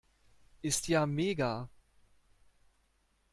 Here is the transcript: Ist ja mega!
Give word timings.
Ist 0.63 0.87
ja 0.87 1.05
mega! 1.05 1.69